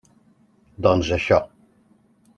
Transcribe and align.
Doncs 0.87 1.13
això. 1.21 1.41